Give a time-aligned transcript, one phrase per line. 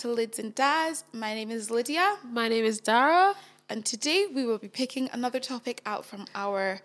[0.00, 1.04] to Lids and Daz.
[1.12, 3.34] My name is Lydia, My name is Dara.
[3.68, 6.80] and today we will be picking another topic out from our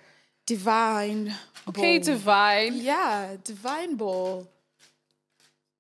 [0.45, 1.33] divine.
[1.69, 2.73] Okay, divine.
[2.75, 4.49] Yeah, divine bowl.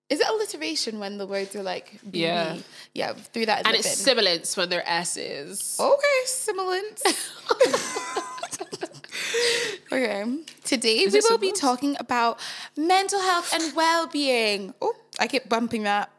[0.09, 2.55] Is it alliteration when the words are like Yeah.
[2.93, 3.11] yeah?
[3.11, 3.95] Through that And it's bin.
[4.05, 5.77] sibilance when they're S's.
[5.77, 7.03] Okay, sibilance.
[9.91, 10.23] okay,
[10.63, 12.39] today we it will be talking about
[12.77, 14.73] mental health and well-being.
[14.81, 16.11] Oh, I keep bumping that.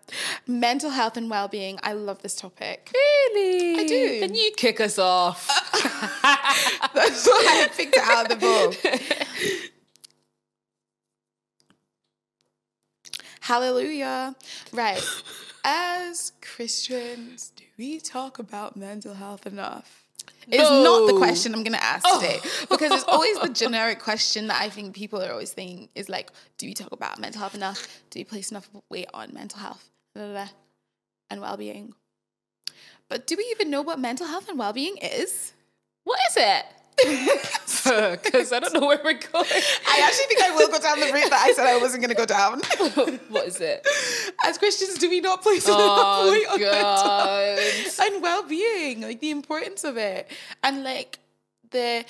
[0.47, 1.79] Mental health and well-being.
[1.83, 2.91] I love this topic.
[2.95, 3.81] Really?
[3.81, 4.21] I do.
[4.21, 5.49] Then you kick us off.
[6.95, 9.71] That's why I picked it out of the book.
[13.41, 14.35] Hallelujah.
[14.73, 15.03] Right.
[15.65, 20.06] As Christians, do we talk about mental health enough?
[20.49, 22.21] It's not the question I'm going to ask oh.
[22.21, 26.09] today because it's always the generic question that I think people are always thinking is
[26.09, 28.01] like, do we talk about mental health enough?
[28.11, 30.49] Do we place enough weight on mental health blah, blah, blah,
[31.31, 31.95] and well being?
[33.09, 35.53] But do we even know what mental health and well being is?
[36.07, 36.65] what is it?
[36.97, 39.25] Because I don't know where we're going.
[39.89, 42.15] I actually think I will go down the route that I said I wasn't going
[42.15, 42.61] to go down.
[43.29, 43.87] what is it?
[44.45, 47.59] As Christians, do we not place enough Oh, weight on God.
[47.59, 50.31] health and well-being, like the importance of it,
[50.63, 51.19] and like
[51.71, 52.05] the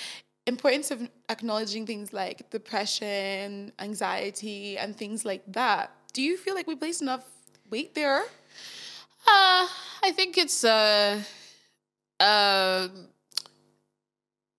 [0.47, 5.91] importance of acknowledging things like depression, anxiety, and things like that?
[6.13, 7.25] Do you feel like we place enough
[7.69, 8.21] weight there?
[8.21, 9.67] Uh,
[10.03, 11.21] I think it's uh,
[12.19, 13.07] um,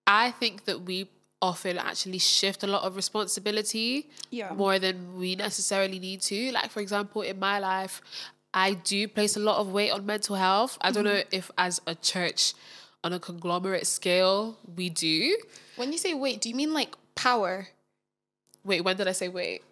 [0.09, 4.53] I think that we often actually shift a lot of responsibility Yeah.
[4.55, 6.51] more than we necessarily need to.
[6.51, 8.01] Like for example, in my life,
[8.55, 10.79] I do place a lot of weight on mental health.
[10.81, 11.17] I don't mm-hmm.
[11.19, 12.55] know if as a church
[13.05, 15.36] on a conglomerate scale we do.
[15.77, 17.68] When you say weight, do you mean like power?
[18.64, 19.63] Wait, when did I say wait?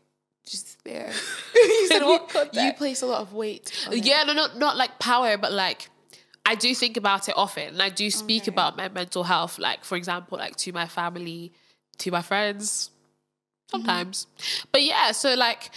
[0.44, 1.10] Just there.
[1.54, 3.72] you said what you place a lot of weight.
[3.86, 4.04] on it.
[4.04, 5.88] Yeah, no, not not like power, but like
[6.46, 8.52] I do think about it often, and I do speak Okay.
[8.52, 9.58] about my mental health.
[9.58, 11.52] Like for example, like to my family,
[11.98, 13.78] to my friends, mm-hmm.
[13.78, 14.28] sometimes.
[14.70, 15.70] But yeah, so like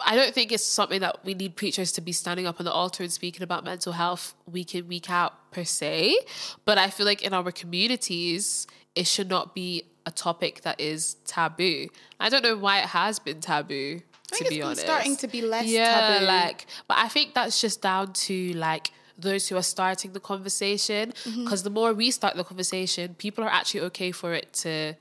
[0.00, 2.72] I don't think it's something that we need preachers to be standing up on the
[2.72, 6.18] altar and speaking about mental health week in week out per se.
[6.64, 8.66] But I feel like in our communities,
[8.96, 11.88] it should not be a topic that is taboo.
[12.18, 14.00] I don't know why it has been taboo.
[14.32, 16.26] I to be honest, starting to be less yeah, taboo.
[16.26, 21.12] like, but I think that's just down to like those who are starting the conversation.
[21.24, 21.44] Mm-hmm.
[21.44, 24.94] Because the more we start the conversation, people are actually okay for it to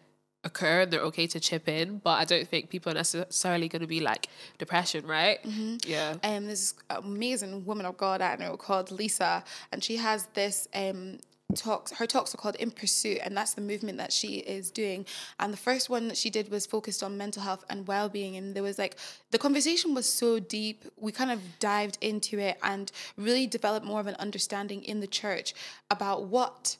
[0.44, 1.98] occur and they're okay to chip in.
[1.98, 5.44] But I don't think people are necessarily going to be like depression, right?
[5.44, 5.78] Mm-hmm.
[5.88, 6.16] Yeah.
[6.24, 11.20] um, this amazing woman of God I know called Lisa, and she has this um,
[11.54, 11.92] talks.
[11.92, 15.06] Her talks are called In Pursuit, and that's the movement that she is doing.
[15.40, 18.36] And the first one that she did was focused on mental health and well being,
[18.36, 18.98] and there was like
[19.32, 20.84] the conversation was so deep.
[20.98, 25.08] We kind of dived into it and really developed more of an understanding in the
[25.08, 25.54] church
[25.92, 26.78] about what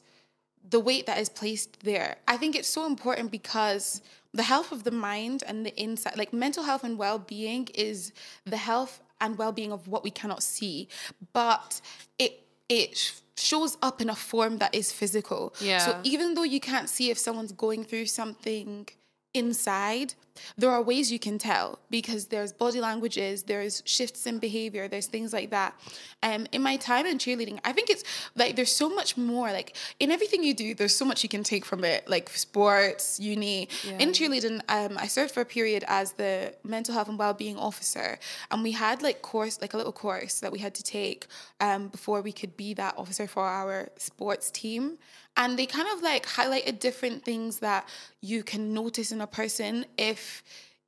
[0.68, 2.16] the weight that is placed there.
[2.26, 4.02] I think it's so important because
[4.34, 8.12] the health of the mind and the inside, like mental health and well being, is
[8.44, 10.88] the health and well being of what we cannot see,
[11.32, 11.80] but
[12.18, 15.54] it it shows up in a form that is physical.
[15.60, 15.78] Yeah.
[15.78, 18.88] So even though you can't see if someone's going through something
[19.34, 20.14] inside
[20.56, 25.06] there are ways you can tell because there's body languages there's shifts in behavior there's
[25.06, 25.74] things like that.
[26.22, 28.04] Um in my time in cheerleading i think it's
[28.34, 31.42] like there's so much more like in everything you do there's so much you can
[31.52, 33.68] take from it like sports uni.
[34.02, 38.18] In cheerleading um i served for a period as the mental health and well-being officer
[38.50, 41.26] and we had like course like a little course that we had to take
[41.60, 44.98] um before we could be that officer for our sports team.
[45.38, 47.86] And they kind of like highlighted different things that
[48.22, 50.25] you can notice in a person if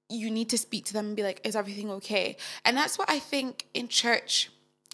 [0.08, 2.36] you need to speak to them and be like is everything okay?
[2.64, 4.50] And that's what i think in church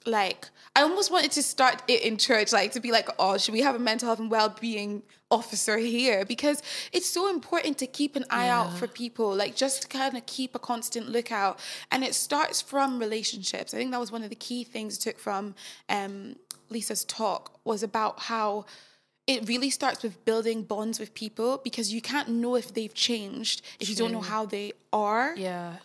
[0.07, 3.55] like i almost wanted to start it in church like to be like oh should
[3.55, 5.03] we have a mental health and well-being
[5.35, 6.25] officer here?
[6.25, 6.63] Because
[6.93, 10.25] it's so important to keep an eye out for people like just to kind of
[10.27, 11.59] keep a constant lookout.
[11.91, 13.75] And it starts from relationships.
[13.75, 15.55] I think that was one of the key things I took from
[15.89, 16.37] um,
[16.71, 18.67] lisa's talk was about how
[19.27, 23.63] it really starts with building bonds with people because you can't know if they've changed
[23.81, 25.35] if you don't know how they are.
[25.37, 25.77] Yeah.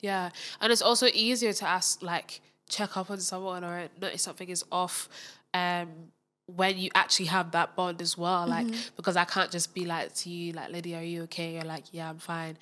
[0.00, 0.30] Yeah.
[0.60, 4.64] And it's also easier to ask, like, check up on someone or notice something is
[4.70, 5.08] off
[5.54, 5.88] um,
[6.46, 8.46] when you actually have that bond as well.
[8.46, 8.66] Like,
[8.96, 11.54] because I can't just be like to you, like, Lydia, are you okay?
[11.54, 12.58] You're like, yeah, I'm fine.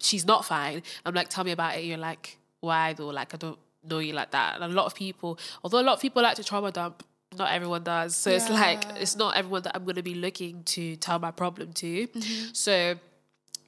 [0.00, 0.82] She's not fine.
[1.04, 1.84] I'm like, tell me about it.
[1.84, 3.08] You're like, why though?
[3.08, 3.58] Like, I don't
[3.88, 4.54] know you like that.
[4.54, 7.02] And a lot of people, although a lot of people like to trauma dump,
[7.36, 8.16] not everyone does.
[8.16, 11.30] So it's like, it's not everyone that I'm going to be looking to tell my
[11.30, 12.06] problem to.
[12.06, 12.48] Mm-hmm.
[12.52, 12.94] So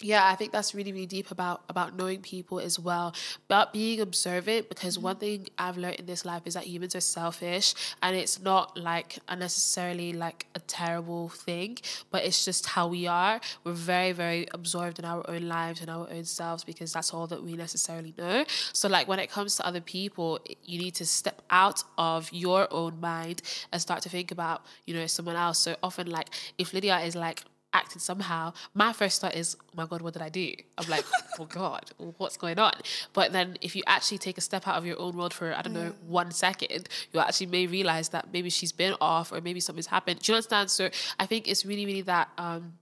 [0.02, 3.14] yeah i think that's really really deep about about knowing people as well.
[3.48, 5.04] But being observant because mm-hmm.
[5.04, 8.76] one thing i've learned in this life is that humans are selfish and it's not
[8.78, 11.78] like unnecessarily like a terrible thing
[12.10, 13.40] but it's just how we are.
[13.64, 17.26] We're very very absorbed in our own lives and our own selves because that's all
[17.28, 18.44] that we necessarily know.
[18.72, 22.68] So like when it comes to other people you need to step out of your
[22.70, 23.42] own mind
[23.72, 25.58] and start to think about you know someone else.
[25.58, 27.42] So often like if lydia is like
[27.72, 30.54] acted somehow, my first thought is, oh my God, what did I do?
[30.78, 31.04] I'm like,
[31.38, 32.74] oh God, what's going on?
[33.12, 35.62] But then if you actually take a step out of your own world for, I
[35.62, 36.02] don't know, mm.
[36.06, 40.20] one second, you actually may realize that maybe she's been off or maybe something's happened.
[40.20, 40.70] Do you understand?
[40.70, 42.74] So I think it's really, really that um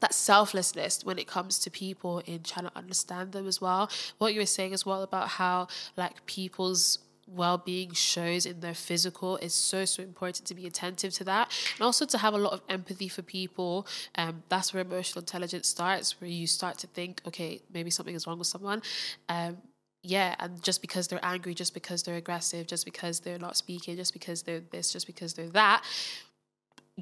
[0.00, 3.90] that selflessness when it comes to people in trying to understand them as well.
[4.18, 6.98] What you were saying as well about how like people's
[7.34, 11.50] well-being shows in their physical is so so important to be attentive to that.
[11.76, 13.86] And also to have a lot of empathy for people
[14.16, 18.26] um, that's where emotional intelligence starts where you start to think okay maybe something is
[18.26, 18.82] wrong with someone.
[19.28, 19.58] Um,
[20.02, 23.96] yeah and just because they're angry just because they're aggressive just because they're not speaking
[23.96, 25.82] just because they're this just because they're that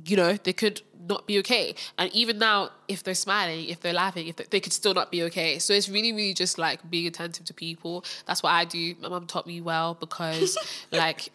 [0.05, 1.75] you know, they could not be okay.
[1.99, 5.11] And even now, if they're smiling, if they're laughing, if they, they could still not
[5.11, 5.59] be okay.
[5.59, 8.05] So it's really, really just like being attentive to people.
[8.27, 8.95] That's what I do.
[9.01, 10.59] My mom taught me well because,
[10.93, 11.31] like,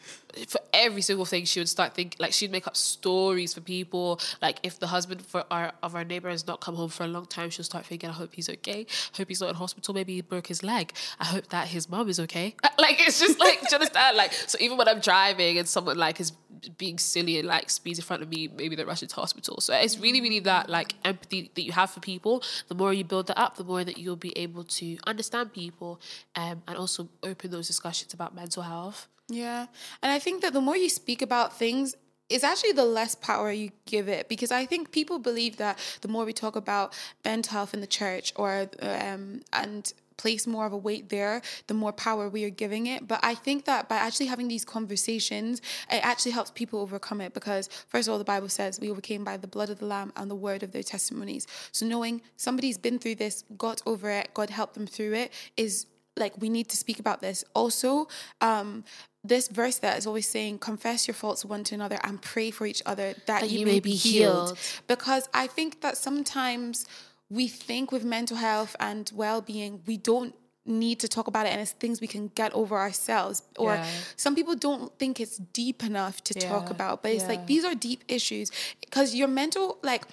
[0.48, 4.20] for every single thing, she would start think like she'd make up stories for people.
[4.42, 7.08] Like if the husband for our of our neighbor has not come home for a
[7.08, 8.86] long time, she'll start thinking, I hope he's okay.
[9.14, 9.94] I hope he's not in hospital.
[9.94, 10.94] Maybe he broke his leg.
[11.20, 12.56] I hope that his mom is okay.
[12.82, 14.18] Like it's just like, do you understand?
[14.18, 16.32] Like so, even when I'm driving and someone like is
[16.78, 19.60] being silly and like speeds in front of me, maybe they're rushing to hospital.
[19.62, 22.44] So it's really, really that like empathy that you have for people.
[22.68, 26.00] The more you build that up, the more that you'll be able to understand people
[26.36, 29.08] um, and also open those discussions about mental health.
[29.28, 29.68] Yeah.
[30.04, 31.96] And I think that the more you speak about things,
[32.32, 36.08] it's actually the less power you give it because I think people believe that the
[36.08, 36.94] more we talk about
[37.24, 41.74] mental health in the church or um, and place more of a weight there, the
[41.74, 43.08] more power we are giving it.
[43.08, 47.34] But I think that by actually having these conversations, it actually helps people overcome it
[47.34, 50.14] because, first of all, the Bible says we overcame by the blood of the Lamb
[50.16, 51.48] and the word of their testimonies.
[51.72, 55.88] So knowing somebody's been through this, got over it, God helped them through it, is
[56.18, 57.44] like we need to speak about this.
[57.54, 58.08] Also,
[58.42, 58.84] um,
[59.24, 62.66] this verse that is always saying, confess your faults one to another and pray for
[62.66, 64.50] each other that, that you, you, may, be healed.
[64.50, 64.60] healed.
[64.88, 66.86] Because I think that sometimes
[67.30, 70.36] we think with mental health and well-being we don't
[70.66, 73.88] need to talk about it and it's things we can get over ourselves or yeah.
[74.16, 76.48] some people don't think it's deep enough to yeah.
[76.48, 77.30] talk about but it's yeah.
[77.30, 80.04] like these are deep issues because your mental like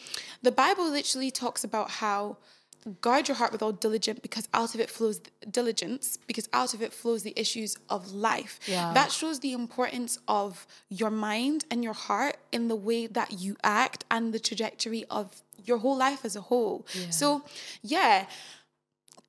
[0.43, 2.35] the bible literally talks about how
[3.01, 5.21] guard your heart with all diligence because out of it flows
[5.51, 8.93] diligence because out of it flows the issues of life yeah.
[8.95, 13.57] that shows the importance of your mind and your heart in the way that you
[13.63, 16.87] act and the trajectory of your whole life as a whole.
[16.95, 17.11] Yeah.
[17.11, 17.45] So,
[17.83, 18.27] yeah.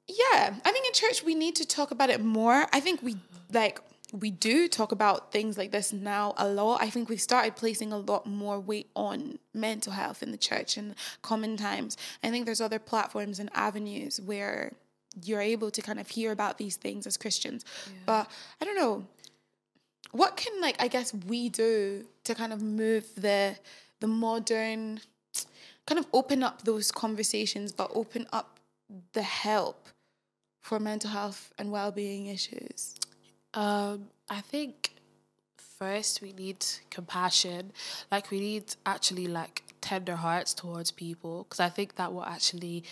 [0.07, 0.55] Yeah.
[0.65, 2.67] I think in church we need to talk about it more.
[2.73, 3.17] I think we
[3.51, 6.81] like we do talk about things like this now a lot.
[6.81, 10.77] I think we've started placing a lot more weight on mental health in the church
[10.77, 11.95] and common times.
[12.23, 14.73] I think there's other platforms and avenues where
[15.23, 17.65] you're able to kind of hear about these things as Christians.
[17.85, 17.93] Yeah.
[18.05, 19.05] But I don't know.
[20.11, 23.55] What can like I guess we do to kind of move the
[23.99, 25.01] the modern
[25.85, 28.59] kind of open up those conversations, but open up
[29.13, 29.87] the help
[30.61, 32.95] for mental health and well-being issues?
[33.53, 34.93] Um, I think
[35.77, 37.71] first we need compassion.
[38.11, 42.83] Like we need actually like tender hearts towards people because I think that will actually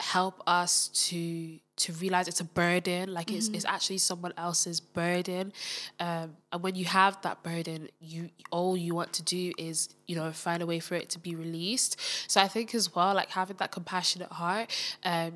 [0.00, 3.36] help us to to realize it's a burden like mm-hmm.
[3.36, 5.52] it's, it's actually someone else's burden
[6.00, 10.16] um, and when you have that burden you all you want to do is you
[10.16, 13.30] know find a way for it to be released so i think as well like
[13.30, 14.68] having that compassionate heart
[15.04, 15.34] um,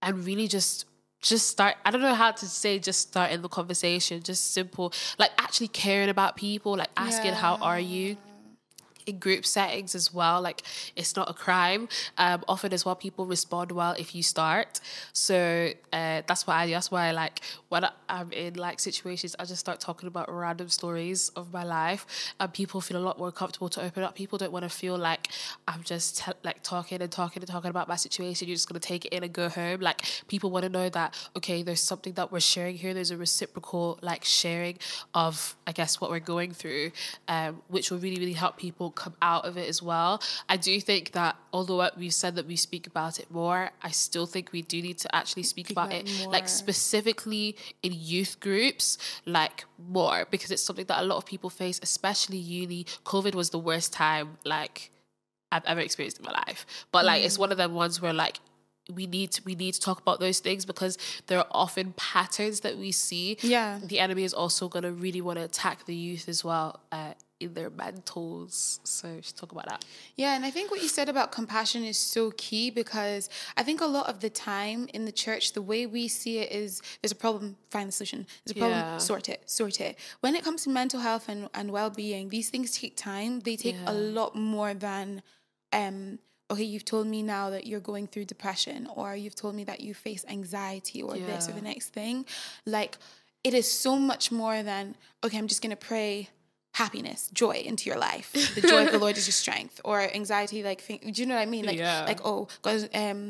[0.00, 0.86] and really just
[1.20, 4.92] just start i don't know how to say just start in the conversation just simple
[5.18, 7.34] like actually caring about people like asking yeah.
[7.34, 8.16] how are you
[9.08, 10.40] in group settings as well.
[10.40, 10.62] Like
[10.94, 11.88] it's not a crime.
[12.18, 14.80] Um, often as well, people respond well if you start.
[15.12, 19.44] So uh, that's why I that's why I like when I'm in like situations, I
[19.44, 22.06] just start talking about random stories of my life,
[22.38, 24.14] and people feel a lot more comfortable to open up.
[24.14, 25.28] People don't want to feel like
[25.66, 28.48] I'm just te- like talking and talking and talking about my situation.
[28.48, 29.80] You're just gonna take it in and go home.
[29.80, 32.94] Like people want to know that okay, there's something that we're sharing here.
[32.94, 34.78] There's a reciprocal like sharing
[35.14, 36.92] of I guess what we're going through,
[37.28, 40.20] um, which will really really help people come out of it as well.
[40.48, 44.26] I do think that although we've said that we speak about it more, I still
[44.26, 46.32] think we do need to actually speak, about, it, more.
[46.32, 51.50] like specifically in youth groups, like more because it's something that a lot of people
[51.50, 52.84] face, especially uni.
[53.04, 54.90] COVID was the worst time, like.
[55.50, 56.66] I've ever experienced in my life.
[56.92, 57.24] But like mm.
[57.24, 58.38] it's one of them ones where like
[58.92, 62.60] we need to, we need to talk about those things because there are often patterns
[62.60, 63.38] that we see.
[63.40, 63.78] Yeah.
[63.82, 66.80] The enemy is also going to really want to attack the youth as well.
[66.90, 68.80] Uh, their mentals.
[68.84, 69.84] So just talk about that.
[70.16, 73.80] Yeah, and I think what you said about compassion is so key because I think
[73.80, 77.12] a lot of the time in the church, the way we see it is there's
[77.12, 78.26] a problem, find the solution.
[78.44, 78.98] There's a problem, Yeah.
[78.98, 79.98] sort it, sort it.
[80.20, 83.40] When it comes to mental health and, and well being, these things take time.
[83.40, 85.22] They take a lot more than
[85.72, 86.18] um
[86.50, 89.80] okay, you've told me now that you're going through depression, or you've told me that
[89.80, 92.24] you face anxiety or this or the next thing.
[92.64, 92.96] Like
[93.44, 96.30] it is so much more than okay, I'm just gonna pray
[96.82, 98.28] happiness, joy into your life.
[98.56, 99.76] The joy of the Lord is your strength.
[99.88, 101.64] Or anxiety, like think, do you know what I mean?
[101.70, 102.04] Like Yeah.
[102.10, 103.20] like oh, God, um,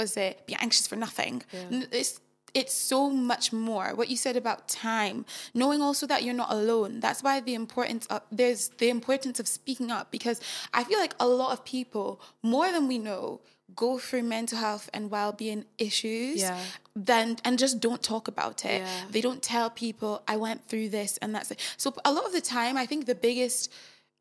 [0.00, 1.34] was it be anxious for nothing?
[1.76, 2.12] N- It's
[2.60, 3.00] it's so
[3.32, 3.86] much more.
[4.00, 5.16] What you said about time,
[5.60, 7.00] knowing also that you're not alone.
[7.04, 10.38] That's why the importance of there's the importance of speaking up because
[10.78, 12.08] I feel like a lot of people,
[12.54, 13.40] more than we know,
[13.74, 16.58] go through mental health and well-being issues Yeah.
[16.94, 18.80] then and just don't talk about it.
[18.82, 19.00] Yeah.
[19.10, 21.60] They don't tell people I went through this and that's it.
[21.76, 23.70] So a lot of the time I think the biggest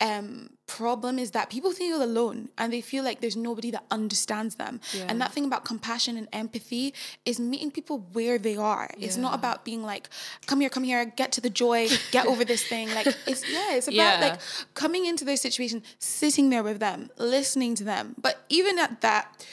[0.02, 4.56] um problem is that people feel alone and they feel like there's nobody that understands
[4.56, 4.82] them.
[4.94, 5.06] Yeah.
[5.08, 8.90] And that thing about compassion and empathy is meeting people where they are.
[9.00, 10.10] It's not about being like,
[10.48, 12.90] come here, come here, get to the joy, get over this thing.
[12.94, 14.20] Like it's yeah, it's about Yeah.
[14.30, 14.40] like
[14.74, 18.16] coming into their situation, sitting there with them, listening to them.
[18.20, 19.46] But even at that,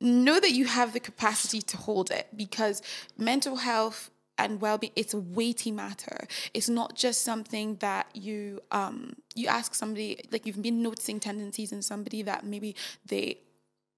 [0.00, 2.82] know that you have the capacity to hold it because
[3.16, 9.14] mental health and well-being it's a weighty matter it's not just something that you um
[9.34, 12.74] you ask somebody like you've been noticing tendencies in somebody that maybe
[13.06, 13.38] they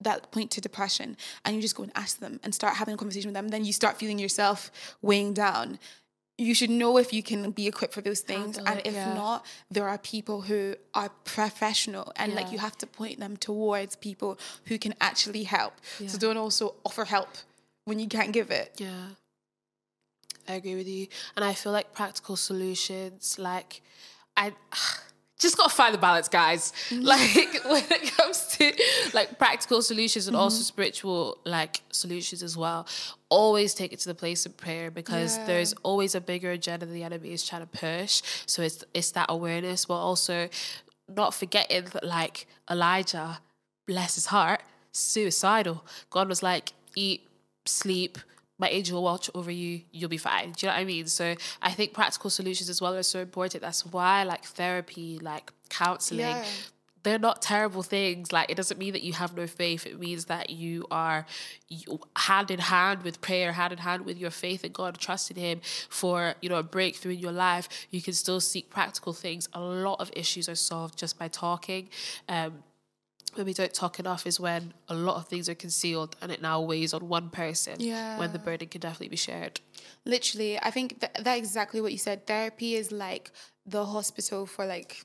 [0.03, 2.97] that point to depression and you just go and ask them and start having a
[2.97, 4.71] conversation with them then you start feeling yourself
[5.03, 5.79] weighing down
[6.39, 9.13] you should know if you can be equipped for those things Handle and if yeah.
[9.13, 13.95] not there are people who are professional and like you have to point them towards
[13.97, 16.09] people who can actually help Yeah.
[16.09, 17.29] so don't also offer help
[17.85, 19.09] when you can't give it Yeah.
[20.51, 21.07] I agree with you.
[21.37, 23.83] And I feel like practical solutions, like,
[24.37, 24.53] I
[25.39, 26.73] just got to find the balance, guys.
[26.91, 27.03] Mm-hmm.
[27.05, 28.65] Like, when it comes to
[29.15, 30.43] like practical solutions and Mm-hmm.
[30.43, 32.87] also spiritual like solutions as well,
[33.31, 35.47] always take it to the place of prayer because Yeah.
[35.47, 38.23] there's always a bigger agenda the enemy is trying to push.
[38.47, 40.49] So it's, it's that awareness, but also
[41.09, 43.39] not forgetting that, like, Elijah,
[43.87, 44.61] bless his heart,
[44.93, 45.85] suicidal.
[46.11, 47.27] God was like, eat,
[47.67, 48.19] sleep,
[48.61, 50.53] my angel will watch over you, you'll be fine.
[50.53, 51.07] Do you know what I mean?
[51.07, 53.63] So I think practical solutions as well are so important.
[53.63, 56.45] That's why like therapy, like counseling, Yeah.
[57.03, 58.33] they're not terrible things.
[58.33, 59.87] Like it doesn't mean that you have no faith.
[59.87, 61.25] It means that you are
[61.69, 65.39] you, hand in hand with prayer, hand in hand with your faith in God, trusting
[65.39, 67.67] Him for you know a breakthrough in your life.
[67.91, 69.49] You can still seek practical things.
[69.55, 71.89] A lot of issues are solved just by talking.
[72.29, 72.63] Um,
[73.35, 76.41] when we don't talk enough is when a lot of things are concealed and it
[76.43, 77.77] now weighs on one person.
[77.79, 78.19] Yeah.
[78.19, 79.61] When the burden can definitely be shared.
[80.07, 83.31] literally i think that, that exactly what you said therapy is like
[83.67, 85.05] the hospital for like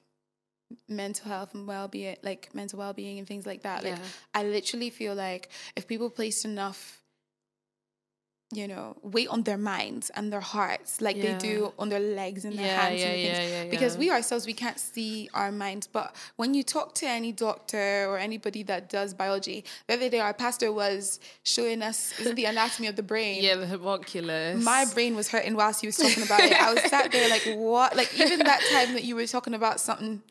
[0.88, 4.39] mental health and well-being like mental well-being and things like that like Yeah.
[4.39, 7.01] i literally feel like if people placed enough
[8.54, 11.34] you know weight on their minds and their hearts like Yeah.
[11.34, 14.46] they do on their legs and their Yeah, hands yeah, and things because we ourselves
[14.46, 18.88] we can't see our minds but when you talk to any doctor or anybody that
[18.88, 23.42] does biology the other day our pastor was showing us the anatomy of the brain
[23.42, 24.64] Yeah, the homunculus.
[24.64, 26.54] my brain was hurting whilst he was talking about it.
[26.54, 27.96] I was sat there like, what?
[27.96, 30.22] Like even that time that you were talking about something,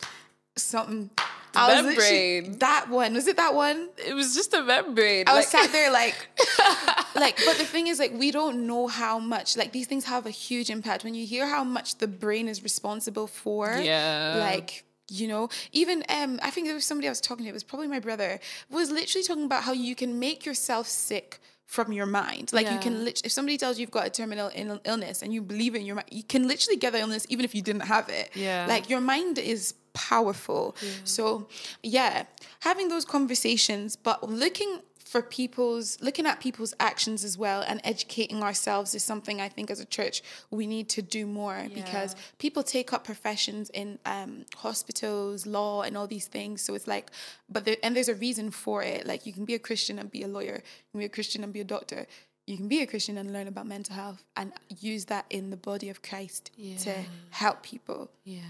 [0.56, 1.10] something.
[1.56, 2.58] I was literally- membrane.
[2.58, 3.36] that one was it?
[3.36, 3.88] That one?
[3.98, 5.24] it was just a membrane.
[5.26, 6.14] I was sat there like,
[7.14, 7.36] like.
[7.44, 9.56] But the thing is, like, we don't know how much.
[9.56, 11.04] Like these things have a huge impact.
[11.04, 14.36] When you hear how much the brain is responsible for, Yeah.
[14.38, 14.84] like.
[15.10, 17.50] You know, even um, I think there was somebody I was talking to.
[17.50, 18.40] It was probably my brother.
[18.70, 22.54] Was literally talking about how you can make yourself sick from your mind.
[22.54, 25.30] Like you can, lit- if somebody tells you you've got a terminal Ill- illness and
[25.30, 27.82] you believe in your mind, you can literally get the illness even if you didn't
[27.82, 28.30] have it.
[28.34, 28.64] Yeah.
[28.66, 30.76] Like your mind is powerful.
[31.04, 31.46] So
[31.82, 32.24] yeah,
[32.60, 38.42] having those conversations, but looking for people's looking at people's actions as well and educating
[38.42, 42.64] ourselves is something I think as a church we need to do more because people
[42.64, 46.62] take up professions in um, hospitals, law, and all these things.
[46.62, 47.12] So it's like,
[47.48, 49.06] but there, and there's a reason for it.
[49.06, 51.44] Like you can be a Christian and be a lawyer, you can be a Christian
[51.44, 52.06] and be a doctor.
[52.46, 55.56] You can be a Christian and learn about mental health and use that in the
[55.56, 56.92] body of Christ to
[57.30, 58.10] help people.
[58.24, 58.40] Yeah.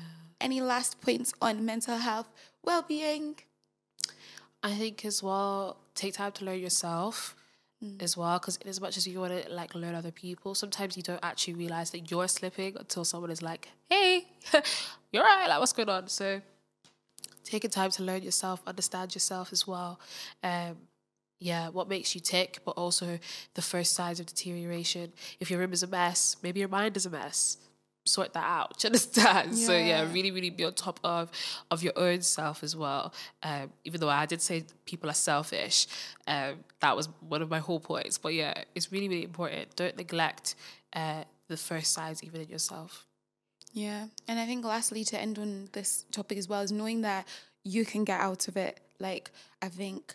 [0.45, 2.29] Any last points on mental health,
[2.63, 3.37] well-being?
[4.63, 7.35] I think as well, take time to learn yourself
[7.83, 8.01] Mm.
[8.03, 11.03] as well, because as much as you want to like learn other people, sometimes you
[11.03, 14.29] don't actually realize that you're slipping until someone is like, "Hey,
[15.13, 15.49] you're right.
[15.49, 16.43] Like, what's going on?" So,
[17.43, 19.99] taking time to learn yourself, understand yourself as well,
[20.43, 20.77] um,
[21.41, 23.19] yeah, what makes you tick, but also
[23.55, 25.13] the first signs of deterioration.
[25.41, 27.57] If your room is a mess, maybe your mind is a mess.
[28.07, 28.79] Sort that out.
[28.79, 29.57] Do you understand?
[29.57, 30.13] So yeah, Yeah.
[30.13, 31.31] really, really be on top of
[31.71, 33.13] of your own self as well.
[33.43, 35.87] Um, even though I did say people are selfish,
[36.27, 38.19] um, that was one of my whole points.
[38.19, 39.75] But yeah, it's really, really important.
[39.77, 40.55] Don't neglect
[40.95, 43.07] uh, the first signs even in yourself.
[43.73, 44.07] Yeah.
[44.29, 47.27] And I think lastly to end on this topic as well is knowing that
[47.65, 48.81] you can get out of it.
[49.01, 49.31] Like
[49.63, 50.15] I think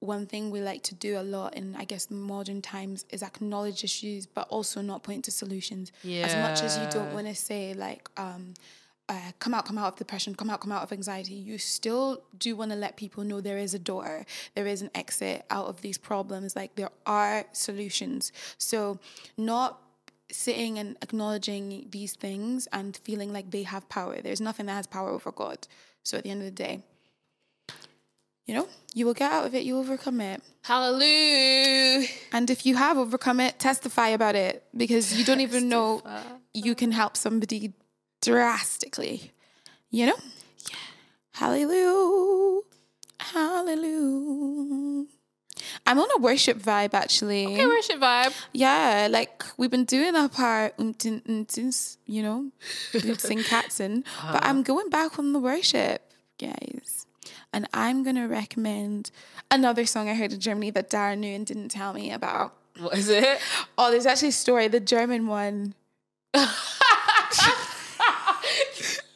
[0.00, 3.84] one thing we like to do a lot in I guess modern times is acknowledge
[3.84, 5.92] issues but also not point to solutions.
[6.02, 6.26] Yeah.
[6.26, 8.54] As much as you don't want to say like um
[9.10, 11.34] uh, come out, come out of depression, come out, come out of anxiety.
[11.34, 14.90] You still do want to let people know there is a door, there is an
[14.94, 16.54] exit out of these problems.
[16.54, 18.30] Like there are solutions.
[18.56, 19.00] So,
[19.36, 19.80] not
[20.30, 24.20] sitting and acknowledging these things and feeling like they have power.
[24.20, 25.66] There's nothing that has power over God.
[26.04, 26.84] So at the end of the day,
[28.50, 30.42] you know, you will get out of it, you overcome it.
[30.62, 32.08] Hallelujah.
[32.32, 36.02] And if you have overcome it, testify about it because you don't even know
[36.52, 37.74] you can help somebody
[38.20, 39.30] drastically.
[39.92, 40.16] You know?
[40.68, 40.76] Yeah.
[41.34, 42.62] Hallelujah.
[43.20, 45.06] Hallelujah.
[45.86, 47.46] I'm on a worship vibe actually.
[47.46, 48.34] Okay, worship vibe.
[48.52, 52.50] Yeah, like we've been doing up our umtin umtins, you know,
[52.92, 54.40] boots and cats and but uh-huh.
[54.42, 56.02] I'm going back on the worship,
[56.36, 57.06] guys.
[57.52, 59.10] And I'm gonna recommend
[59.50, 62.54] another song I heard in Germany that Dara knew and didn't tell me about.
[62.78, 63.40] What is it?
[63.76, 65.74] Oh, there's actually a story, the German one.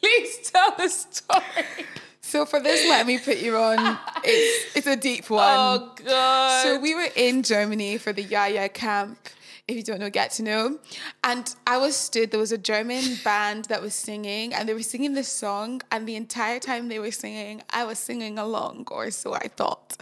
[0.01, 1.85] Please tell the story.
[2.21, 3.97] So for this, let me put you on.
[4.23, 5.41] It's it's a deep one.
[5.43, 6.63] Oh God.
[6.63, 9.17] So we were in Germany for the Yaya camp.
[9.67, 10.77] If you don't know, get to know.
[11.23, 14.83] And I was stood, there was a German band that was singing, and they were
[14.83, 15.81] singing this song.
[15.91, 19.97] And the entire time they were singing, I was singing along, or so I thought.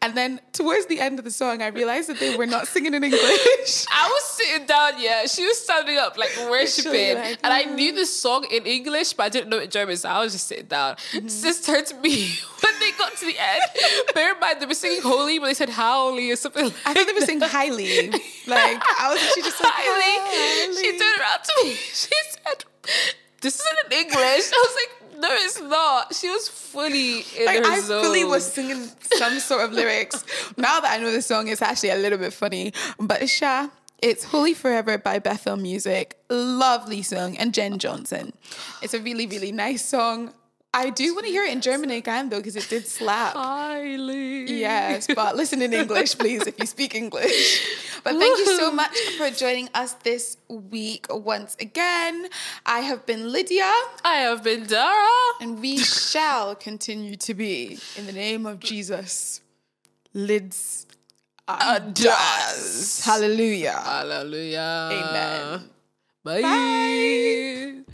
[0.00, 2.94] And then towards the end of the song, I realized that they were not singing
[2.94, 3.20] in English.
[3.90, 5.26] I was sitting down, yeah.
[5.26, 9.24] She was standing up, like worshiping, like, and I knew the song in English, but
[9.24, 10.94] I didn't know it in German, so I was just sitting down.
[10.94, 11.26] Mm-hmm.
[11.26, 12.28] Sis turned to me
[12.62, 13.62] when they got to the end.
[14.14, 16.66] Bear in mind, they were singing "Holy," but they said "Howly" or something.
[16.66, 18.10] Like I thought they were saying highly.
[18.46, 19.74] Like, I was actually just like.
[20.78, 21.74] She turned around to me.
[22.00, 22.64] She said,
[23.40, 24.16] "This isn't in English."
[24.52, 28.04] I was like, "No, it's not." She was fully in Like, her I zone.
[28.04, 30.24] fully was singing some sort of lyrics.
[30.56, 32.72] Now that I know the song, it's actually a little bit funny.
[32.98, 33.68] But Sha,
[34.02, 36.16] it's Holy Forever by Bethel Music.
[36.30, 37.36] Lovely song.
[37.36, 38.32] And Jenn Johnson.
[38.82, 40.32] It's a really, really nice song.
[40.74, 43.32] I do want to hear it in German again, though, because it did slap.
[43.34, 44.52] highly.
[44.60, 47.64] Yes, but listen in English, please, if you speak English.
[48.04, 52.28] But thank you so much for joining us this week once again.
[52.66, 53.70] I have been Lydia,
[54.04, 55.08] I have been Dara.
[55.40, 59.40] and we shall continue to be in the name of Jesus.
[60.14, 60.86] Lids
[61.92, 63.04] does.
[63.04, 63.72] Hallelujah.
[63.72, 64.88] Hallelujah.
[64.92, 65.70] Amen.
[66.24, 67.84] Bye.